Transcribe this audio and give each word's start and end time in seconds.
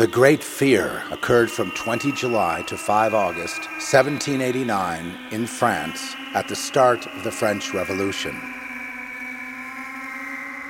The 0.00 0.06
Great 0.06 0.42
Fear 0.42 1.02
occurred 1.10 1.50
from 1.50 1.72
20 1.72 2.12
July 2.12 2.62
to 2.68 2.78
5 2.78 3.12
August 3.12 3.58
1789 3.92 5.14
in 5.30 5.46
France 5.46 6.16
at 6.32 6.48
the 6.48 6.56
start 6.56 7.06
of 7.08 7.22
the 7.22 7.30
French 7.30 7.74
Revolution. 7.74 8.34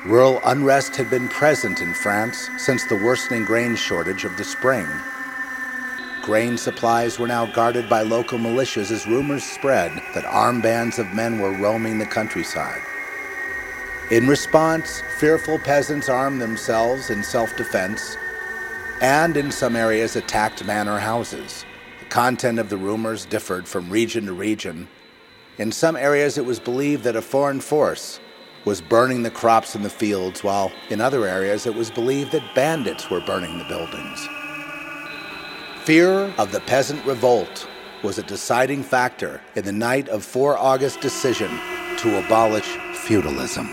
Rural 0.04 0.40
unrest 0.44 0.96
had 0.96 1.10
been 1.10 1.28
present 1.28 1.80
in 1.80 1.94
France 1.94 2.50
since 2.58 2.84
the 2.86 2.96
worsening 2.96 3.44
grain 3.44 3.76
shortage 3.76 4.24
of 4.24 4.36
the 4.36 4.42
spring. 4.42 4.88
Grain 6.22 6.58
supplies 6.58 7.20
were 7.20 7.28
now 7.28 7.46
guarded 7.46 7.88
by 7.88 8.02
local 8.02 8.36
militias 8.36 8.90
as 8.90 9.06
rumors 9.06 9.44
spread 9.44 9.92
that 10.12 10.24
armed 10.24 10.64
bands 10.64 10.98
of 10.98 11.14
men 11.14 11.38
were 11.38 11.52
roaming 11.52 12.00
the 12.00 12.04
countryside. 12.04 12.82
In 14.10 14.26
response, 14.26 15.04
fearful 15.18 15.60
peasants 15.60 16.08
armed 16.08 16.42
themselves 16.42 17.10
in 17.10 17.22
self 17.22 17.56
defense 17.56 18.16
and, 19.00 19.36
in 19.36 19.50
some 19.50 19.76
areas, 19.76 20.16
attacked 20.16 20.64
manor 20.64 20.98
houses. 20.98 21.64
The 22.00 22.06
content 22.06 22.58
of 22.58 22.68
the 22.68 22.76
rumors 22.76 23.24
differed 23.24 23.66
from 23.66 23.90
region 23.90 24.26
to 24.26 24.32
region. 24.32 24.88
In 25.58 25.72
some 25.72 25.96
areas, 25.96 26.38
it 26.38 26.44
was 26.44 26.58
believed 26.60 27.04
that 27.04 27.16
a 27.16 27.22
foreign 27.22 27.60
force 27.60 28.20
was 28.64 28.80
burning 28.80 29.22
the 29.22 29.30
crops 29.30 29.74
in 29.74 29.82
the 29.82 29.90
fields, 29.90 30.44
while 30.44 30.70
in 30.90 31.00
other 31.00 31.26
areas 31.26 31.66
it 31.66 31.74
was 31.74 31.90
believed 31.90 32.32
that 32.32 32.54
bandits 32.54 33.08
were 33.10 33.20
burning 33.22 33.58
the 33.58 33.64
buildings. 33.64 34.28
Fear 35.84 36.32
of 36.36 36.52
the 36.52 36.60
peasant 36.60 37.04
revolt 37.06 37.66
was 38.02 38.18
a 38.18 38.22
deciding 38.22 38.82
factor 38.82 39.40
in 39.54 39.64
the 39.64 39.72
night 39.72 40.08
of 40.08 40.24
4 40.24 40.58
August 40.58 41.00
decision 41.00 41.50
to 41.98 42.24
abolish 42.24 42.76
feudalism. 42.94 43.68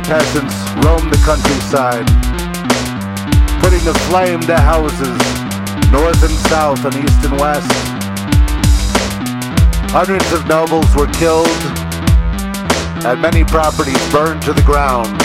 Peasants 0.00 0.54
roamed 0.84 1.12
the 1.12 1.20
countryside, 1.24 2.06
putting 3.62 3.84
the 3.84 3.94
flame 4.08 4.40
to 4.40 4.56
houses 4.56 5.18
north 5.90 6.22
and 6.22 6.36
south 6.48 6.84
and 6.84 6.94
east 6.96 7.24
and 7.24 7.38
west. 7.40 7.70
Hundreds 9.90 10.32
of 10.32 10.46
nobles 10.48 10.92
were 10.96 11.06
killed 11.06 11.48
and 13.06 13.20
many 13.20 13.44
properties 13.44 14.00
burned 14.10 14.42
to 14.42 14.52
the 14.52 14.62
ground. 14.62 15.23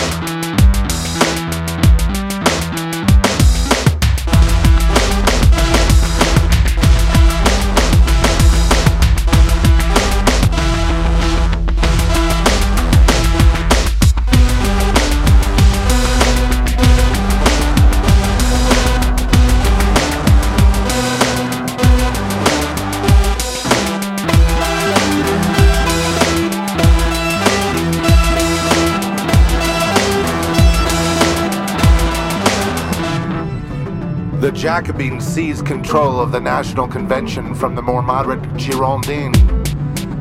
The 34.60 34.66
Jacobins 34.66 35.24
seized 35.26 35.64
control 35.64 36.20
of 36.20 36.32
the 36.32 36.40
National 36.40 36.86
Convention 36.86 37.54
from 37.54 37.74
the 37.74 37.80
more 37.80 38.02
moderate 38.02 38.42
Girondins 38.54 39.38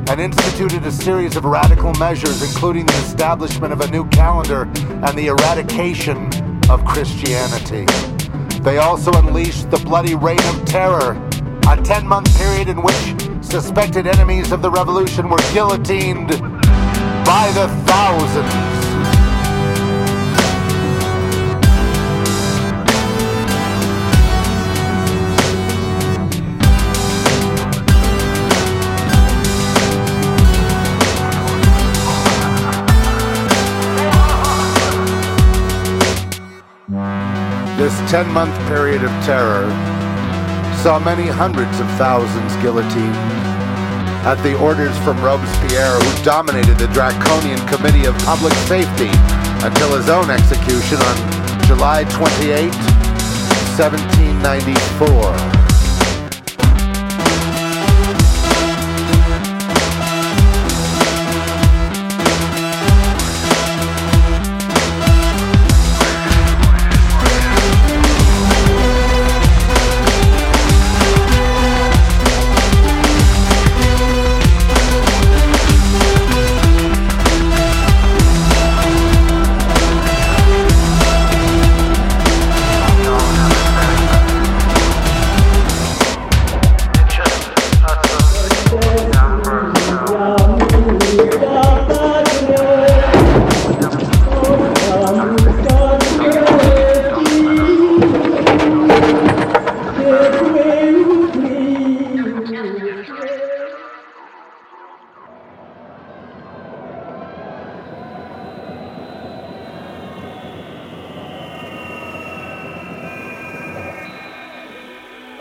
and 0.09 0.21
instituted 0.21 0.85
a 0.85 0.91
series 0.91 1.35
of 1.35 1.43
radical 1.43 1.93
measures, 1.95 2.41
including 2.41 2.85
the 2.85 2.95
establishment 2.99 3.73
of 3.73 3.81
a 3.81 3.91
new 3.91 4.07
calendar 4.09 4.63
and 4.87 5.17
the 5.17 5.27
eradication 5.27 6.29
of 6.69 6.85
Christianity. 6.85 7.85
They 8.61 8.77
also 8.77 9.11
unleashed 9.11 9.71
the 9.71 9.79
bloody 9.79 10.15
Reign 10.15 10.43
of 10.45 10.63
Terror, 10.63 11.21
a 11.69 11.75
10 11.75 12.07
month 12.07 12.33
period 12.37 12.69
in 12.69 12.81
which 12.81 13.43
suspected 13.43 14.07
enemies 14.07 14.53
of 14.53 14.61
the 14.61 14.71
revolution 14.71 15.29
were 15.29 15.43
guillotined 15.51 16.29
by 17.25 17.51
the 17.55 17.67
thousands. 17.85 18.78
10 38.09 38.27
month 38.33 38.57
period 38.67 39.03
of 39.03 39.11
terror 39.23 39.69
saw 40.81 40.97
many 40.97 41.27
hundreds 41.27 41.79
of 41.79 41.85
thousands 41.91 42.55
guillotined 42.55 43.13
at 44.25 44.41
the 44.41 44.57
orders 44.57 44.97
from 45.05 45.15
Robespierre, 45.23 45.93
who 45.93 46.23
dominated 46.25 46.79
the 46.79 46.87
Draconian 46.87 47.59
Committee 47.67 48.05
of 48.05 48.17
Public 48.25 48.53
Safety 48.65 49.11
until 49.61 49.95
his 49.95 50.09
own 50.09 50.31
execution 50.31 50.97
on 50.97 51.15
July 51.67 52.03
28, 52.09 52.73
1794. 53.77 55.48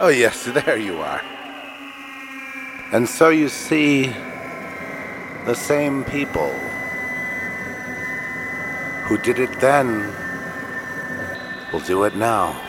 Oh, 0.01 0.09
yes, 0.09 0.45
there 0.65 0.79
you 0.79 0.99
are. 0.99 1.21
And 2.93 3.09
so 3.09 3.31
you 3.31 3.49
see 3.49 4.15
the 5.45 5.55
same 5.55 6.05
people 6.05 6.53
who 9.05 9.19
did 9.19 9.41
it 9.41 9.51
then 9.61 10.15
will 11.73 11.81
do 11.81 12.05
it 12.05 12.15
now. 12.15 12.61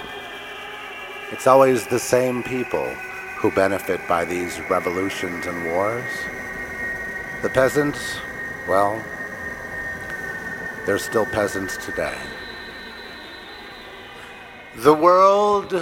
It's 1.31 1.45
always 1.45 1.85
the 1.85 1.99
same 1.99 2.41
people 2.41 2.87
who 3.37 3.51
benefit 3.51 4.01
by 4.07 4.25
these 4.25 4.59
revolutions 4.69 5.45
and 5.45 5.65
wars. 5.65 6.11
The 7.43 7.49
peasants, 7.49 8.17
well, 8.67 9.03
they're 10.85 10.97
still 10.97 11.27
peasants 11.27 11.77
today. 11.77 12.17
The 14.77 14.93
world 14.93 15.73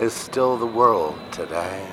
is 0.00 0.12
still 0.12 0.56
the 0.56 0.66
world 0.66 1.18
today. 1.32 1.84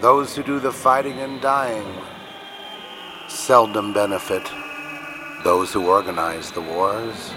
Those 0.00 0.36
who 0.36 0.42
do 0.42 0.60
the 0.60 0.72
fighting 0.72 1.18
and 1.18 1.40
dying 1.40 1.86
seldom 3.28 3.92
benefit. 3.92 4.48
Those 5.42 5.72
who 5.72 5.88
organize 5.88 6.50
the 6.52 6.60
wars 6.60 7.32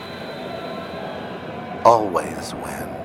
always 1.83 2.53
win. 2.53 2.98